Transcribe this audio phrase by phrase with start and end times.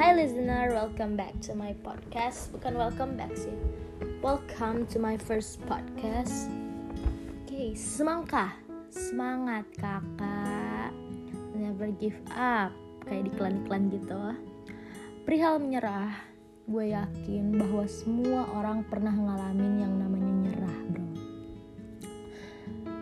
[0.00, 2.48] Hi listener, welcome back to my podcast.
[2.56, 3.52] Bukan welcome back sih.
[4.24, 6.48] Welcome to my first podcast.
[7.44, 8.48] Oke, okay, semangka,
[8.88, 10.96] semangat kakak.
[11.52, 12.72] Never give up,
[13.04, 14.16] kayak di iklan-iklan gitu.
[15.28, 16.16] Perihal menyerah,
[16.64, 21.08] gue yakin bahwa semua orang pernah ngalamin yang namanya nyerah, bro.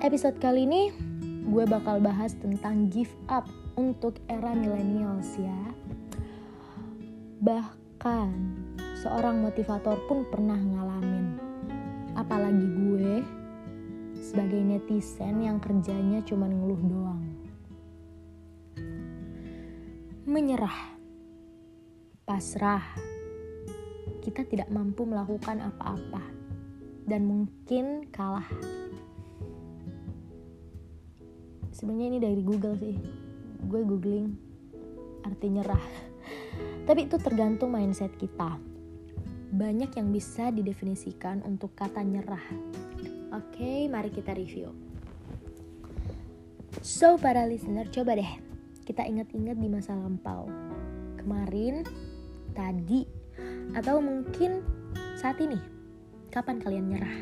[0.03, 0.91] Episode kali ini
[1.47, 3.47] gue bakal bahas tentang give up
[3.79, 5.63] untuk era millennials ya.
[7.39, 8.35] Bahkan
[8.99, 11.39] seorang motivator pun pernah ngalamin.
[12.19, 13.23] Apalagi gue
[14.19, 17.23] sebagai netizen yang kerjanya cuma ngeluh doang.
[20.27, 20.99] Menyerah.
[22.27, 22.83] Pasrah.
[24.19, 26.21] Kita tidak mampu melakukan apa-apa
[27.07, 28.51] dan mungkin kalah.
[31.71, 32.99] Sebenarnya ini dari Google sih.
[33.63, 34.35] Gue googling
[35.23, 36.08] arti nyerah
[36.89, 38.57] tapi itu tergantung mindset kita.
[39.53, 42.41] Banyak yang bisa didefinisikan untuk kata nyerah.
[43.37, 44.73] Oke, mari kita review.
[46.81, 48.33] So, para listener, coba deh
[48.89, 50.49] kita ingat-ingat di masa lampau.
[51.21, 51.85] Kemarin,
[52.57, 53.05] tadi,
[53.77, 54.65] atau mungkin
[55.21, 55.61] saat ini.
[56.33, 57.17] Kapan kalian nyerah?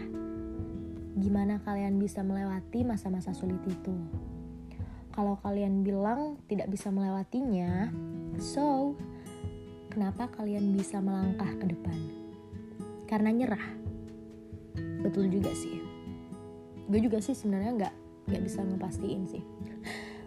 [1.19, 3.95] Gimana kalian bisa melewati masa-masa sulit itu?
[5.11, 7.91] Kalau kalian bilang tidak bisa melewatinya,
[8.39, 8.95] so
[9.97, 11.97] kenapa kalian bisa melangkah ke depan?
[13.09, 13.65] Karena nyerah.
[15.01, 15.81] Betul juga sih.
[16.85, 17.95] Gue juga sih sebenarnya nggak
[18.29, 19.41] nggak bisa ngepastiin sih.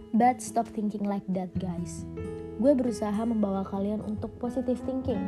[0.09, 2.01] But stop thinking like that guys.
[2.57, 5.21] Gue berusaha membawa kalian untuk positive thinking.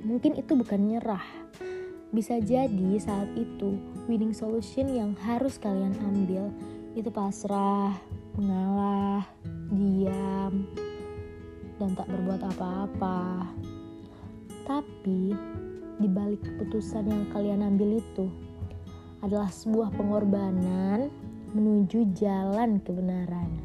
[0.00, 1.20] Mungkin itu bukan nyerah.
[2.08, 3.76] Bisa jadi saat itu
[4.08, 6.48] winning solution yang harus kalian ambil
[6.96, 7.92] itu pasrah,
[8.32, 9.28] mengalah,
[9.68, 10.51] diam,
[11.92, 13.44] dan tak berbuat apa-apa.
[14.64, 15.36] Tapi
[16.00, 18.32] di balik keputusan yang kalian ambil itu
[19.20, 21.12] adalah sebuah pengorbanan
[21.52, 23.60] menuju jalan kebenaran.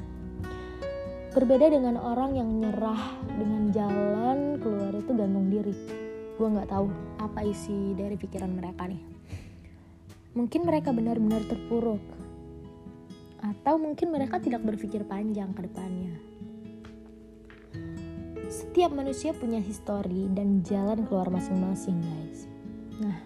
[1.31, 5.71] Berbeda dengan orang yang nyerah dengan jalan keluar itu gantung diri.
[6.35, 6.91] Gue nggak tahu
[7.23, 8.99] apa isi dari pikiran mereka nih.
[10.35, 12.03] Mungkin mereka benar-benar terpuruk,
[13.39, 16.36] atau mungkin mereka tidak berpikir panjang ke depannya.
[18.47, 22.47] Setiap manusia punya histori dan jalan keluar masing-masing, guys.
[23.03, 23.19] Nah,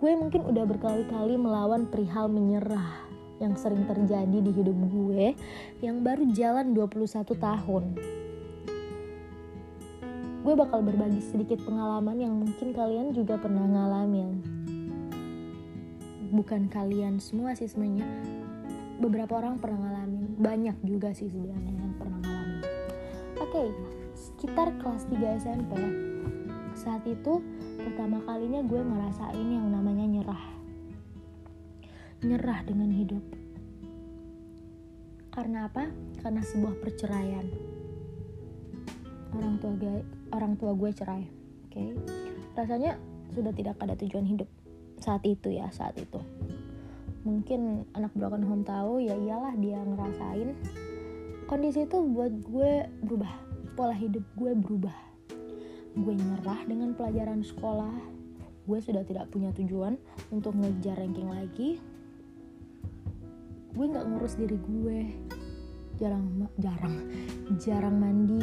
[0.00, 3.04] gue mungkin udah berkali-kali melawan perihal menyerah
[3.44, 5.36] yang sering terjadi di hidup gue
[5.84, 7.84] yang baru jalan 21 tahun.
[10.44, 14.40] Gue bakal berbagi sedikit pengalaman yang mungkin kalian juga pernah ngalamin.
[16.32, 18.08] Bukan kalian semua sih sebenarnya.
[18.96, 21.83] Beberapa orang pernah ngalamin, banyak juga sih sebenarnya.
[23.54, 23.70] Oke,
[24.18, 25.78] sekitar kelas 3 SMP.
[26.74, 27.38] Saat itu
[27.78, 30.44] pertama kalinya gue ngerasain yang namanya nyerah.
[32.26, 33.22] Nyerah dengan hidup.
[35.30, 35.86] Karena apa?
[36.18, 37.46] Karena sebuah perceraian.
[39.38, 40.02] Orang tua gue,
[40.34, 41.22] orang tua gue cerai.
[41.22, 41.78] Oke.
[41.78, 41.88] Okay?
[42.58, 42.98] Rasanya
[43.38, 44.50] sudah tidak ada tujuan hidup
[44.98, 46.18] saat itu ya, saat itu.
[47.22, 50.58] Mungkin anak broken home tahu ya iyalah dia ngerasain
[51.44, 53.44] kondisi itu buat gue berubah
[53.74, 54.94] pola hidup gue berubah.
[55.98, 57.94] Gue nyerah dengan pelajaran sekolah.
[58.64, 59.98] Gue sudah tidak punya tujuan
[60.30, 61.82] untuk ngejar ranking lagi.
[63.74, 65.00] Gue nggak ngurus diri gue.
[65.94, 66.96] Jarang, jarang,
[67.62, 68.42] jarang mandi,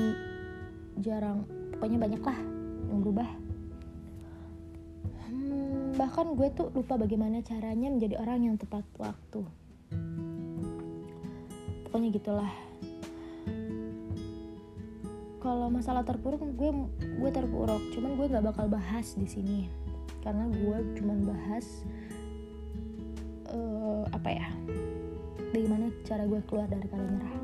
[1.03, 1.43] jarang,
[1.75, 2.39] pokoknya banyak lah
[2.87, 3.29] yang berubah.
[5.27, 9.43] Hmm, bahkan gue tuh lupa bagaimana caranya menjadi orang yang tepat waktu.
[11.83, 12.51] Pokoknya gitulah
[15.41, 16.71] kalau masalah terpuruk gue
[17.17, 17.81] gue terpuruk.
[17.97, 19.65] Cuman gue nggak bakal bahas di sini.
[20.21, 21.65] Karena gue cuman bahas
[23.49, 24.47] uh, apa ya?
[25.51, 27.35] Bagaimana cara gue keluar dari kata nyerah.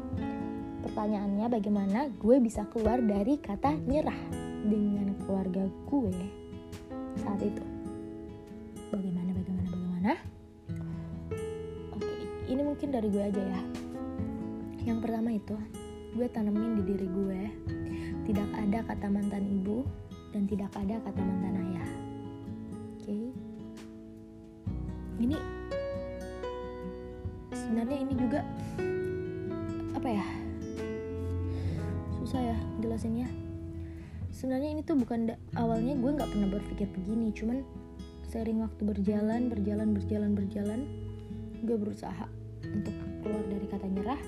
[0.86, 4.22] Pertanyaannya bagaimana gue bisa keluar dari kata nyerah
[4.62, 6.22] dengan keluarga gue
[7.18, 7.66] saat itu?
[8.94, 10.14] Bagaimana bagaimana bagaimana?
[11.98, 12.14] Oke
[12.46, 13.62] ini mungkin dari gue aja ya.
[14.86, 15.58] Yang pertama itu
[16.16, 17.42] gue tanemin di diri gue
[18.28, 19.88] tidak ada kata mantan ibu
[20.36, 21.90] dan tidak ada kata mantan ayah.
[23.00, 23.04] Oke.
[23.08, 23.24] Okay?
[25.18, 25.38] ini
[27.56, 28.40] sebenarnya ini juga
[29.96, 30.26] apa ya?
[32.20, 33.32] Susah ya jelasinnya.
[34.36, 37.64] Sebenarnya ini tuh bukan awalnya gue nggak pernah berpikir begini cuman
[38.28, 40.80] sering waktu berjalan berjalan berjalan berjalan
[41.64, 42.28] gue berusaha
[42.62, 42.94] untuk
[43.24, 44.22] keluar dari kata nyerah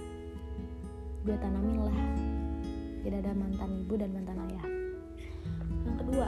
[1.28, 2.00] gue tanamin lah
[3.06, 4.66] tidak ada mantan ibu dan mantan ayah.
[6.00, 6.28] Kedua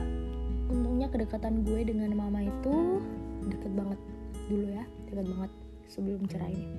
[0.71, 3.03] untungnya kedekatan gue dengan mama itu
[3.47, 3.99] deket banget
[4.47, 5.51] dulu ya deket banget
[5.91, 6.77] sebelum cerai ini.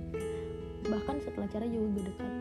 [0.88, 2.32] Bahkan setelah cerai juga gue dekat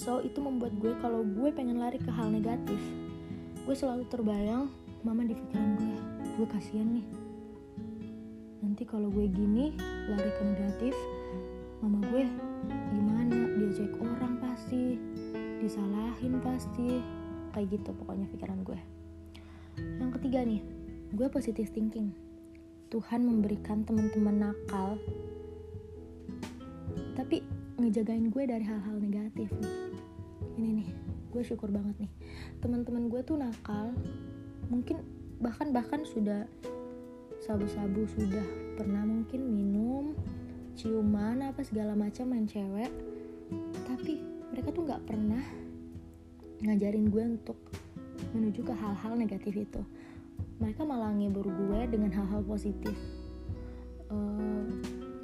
[0.00, 2.80] so itu membuat gue kalau gue pengen lari ke hal negatif
[3.68, 4.72] gue selalu terbayang
[5.04, 5.98] mama di pikiran gue
[6.40, 7.06] gue kasihan nih.
[8.64, 9.76] Nanti kalau gue gini
[10.08, 10.94] lari ke negatif
[11.84, 12.24] mama gue
[16.20, 17.00] disalahin pasti?
[17.56, 18.76] Kayak gitu pokoknya pikiran gue.
[19.80, 20.60] Yang ketiga nih
[21.16, 22.12] gue positive thinking.
[22.92, 25.00] Tuhan memberikan teman-teman nakal
[27.16, 27.40] tapi
[27.80, 29.74] ngejagain gue dari hal-hal negatif nih.
[30.60, 30.88] Ini nih
[31.32, 32.12] gue syukur banget nih.
[32.60, 33.96] Teman-teman gue tuh nakal
[34.68, 35.00] mungkin
[35.40, 36.44] bahkan bahkan sudah
[37.40, 38.44] sabu-sabu sudah
[38.76, 40.12] pernah mungkin minum
[40.76, 42.92] ciuman apa segala macam main cewek
[43.88, 44.20] tapi
[44.52, 45.40] mereka tuh nggak pernah
[46.60, 47.58] ngajarin gue untuk
[48.36, 49.82] menuju ke hal-hal negatif itu.
[50.60, 52.92] Mereka malah ngibur gue dengan hal-hal positif.
[54.12, 54.68] Uh,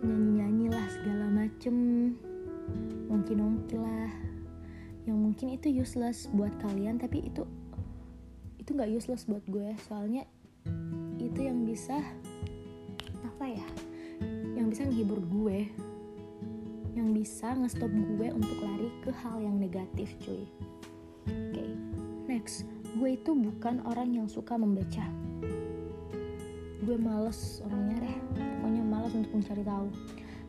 [0.01, 1.75] nyanyi-nyanyi lah segala macem
[3.11, 4.11] ongki-ongki lah
[5.07, 7.47] yang mungkin itu useless buat kalian tapi itu
[8.59, 9.77] itu nggak useless buat gue.
[9.87, 10.27] Soalnya
[11.23, 12.03] itu yang bisa
[13.23, 13.67] apa ya
[14.57, 15.71] yang bisa menghibur gue.
[16.97, 20.49] Yang bisa ngestop gue untuk lari ke hal yang negatif cuy.
[22.97, 25.05] Gue itu bukan orang yang suka membaca.
[26.87, 28.17] Gue males orangnya deh.
[28.39, 29.89] Pokoknya males untuk mencari tahu.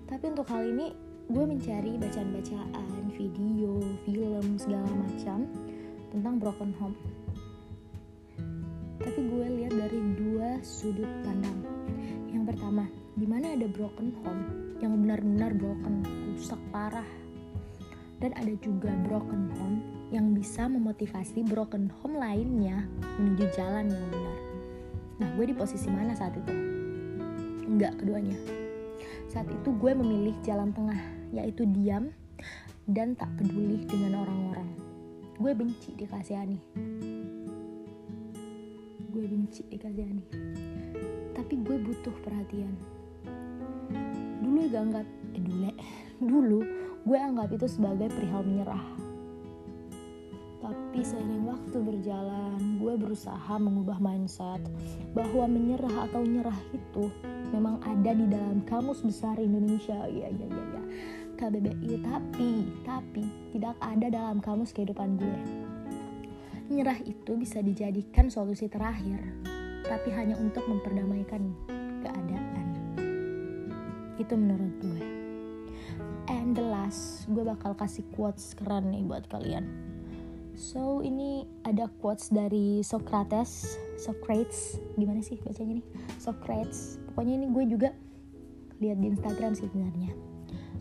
[0.07, 0.94] Tapi untuk hal ini
[1.27, 5.49] gue mencari bacaan-bacaan video film segala macam
[6.13, 6.95] tentang broken home.
[9.01, 11.65] Tapi gue lihat dari dua sudut pandang.
[12.31, 12.85] Yang pertama
[13.17, 14.44] di mana ada broken home
[14.79, 17.07] yang benar-benar broken rusak parah.
[18.21, 22.88] Dan ada juga broken home yang bisa memotivasi broken home lainnya
[23.19, 24.39] menuju jalan yang benar.
[25.19, 26.54] Nah gue di posisi mana saat itu?
[27.68, 28.39] Enggak keduanya.
[29.27, 31.00] Saat itu gue memilih jalan tengah
[31.36, 32.07] yaitu diam
[32.88, 34.69] dan tak peduli dengan orang-orang.
[35.36, 36.59] Gue benci dikasihani.
[39.12, 40.24] Gue benci dikasihani.
[41.36, 42.71] Tapi gue butuh perhatian.
[44.39, 45.69] Dulu gak anggap eh dulu
[46.18, 46.59] dulu
[47.06, 49.06] gue anggap itu sebagai perihal menyerah
[50.57, 54.62] tapi seiring waktu berjalan gue berusaha mengubah mindset
[55.13, 57.13] bahwa menyerah atau nyerah itu
[57.54, 60.83] memang ada di dalam kamus besar Indonesia ya ya ya ya
[61.38, 62.51] KBBI tapi
[62.81, 63.24] tapi
[63.54, 65.68] tidak ada dalam kamus kehidupan gue
[66.68, 69.24] Nyerah itu bisa dijadikan solusi terakhir,
[69.88, 71.56] tapi hanya untuk memperdamaikan
[72.04, 72.68] keadaan.
[74.19, 75.04] Itu menurut gue.
[76.27, 79.63] And the last, gue bakal kasih quotes keren nih buat kalian.
[80.57, 85.86] So, ini ada quotes dari Socrates, Socrates, gimana sih bacanya nih?
[86.18, 86.98] Socrates.
[87.07, 87.89] Pokoknya ini gue juga
[88.81, 90.18] lihat di Instagram sih sebenarnya.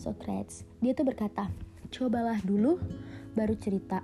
[0.01, 1.53] Socrates, dia tuh berkata,
[1.93, 2.81] "Cobalah dulu
[3.37, 4.01] baru cerita.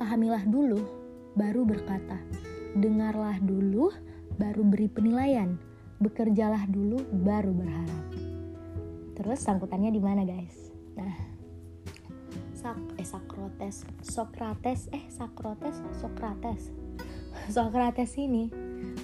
[0.00, 1.04] Pahamilah dulu
[1.34, 2.18] baru berkata,
[2.78, 3.90] dengarlah dulu,
[4.38, 5.58] baru beri penilaian,
[5.98, 8.04] bekerjalah dulu, baru berharap.
[9.14, 10.70] Terus sangkutannya di mana guys?
[10.94, 11.14] Nah,
[12.64, 16.72] Sak eh Socrates, Socrates, eh Socrates, Socrates,
[17.52, 18.48] Socrates ini,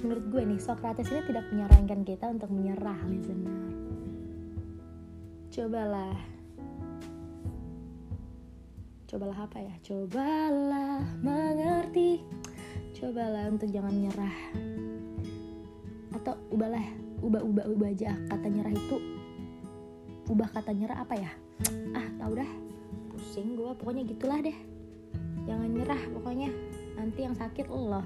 [0.01, 3.53] menurut gue nih, Socrates ini tidak menyarankan kita untuk menyerah, listener.
[5.53, 6.17] Cobalah.
[9.05, 9.75] Cobalah apa ya?
[9.85, 12.25] Cobalah mengerti.
[12.97, 14.37] Cobalah untuk jangan nyerah
[16.17, 16.89] atau ubahlah
[17.21, 18.17] ubah ubah ubah aja.
[18.25, 18.97] Kata nyerah itu
[20.33, 21.29] ubah kata nyerah apa ya?
[21.93, 22.71] Ah tau dah
[23.21, 24.57] pusing gue pokoknya gitulah deh.
[25.45, 26.49] Jangan nyerah pokoknya.
[26.97, 28.05] Nanti yang sakit Allah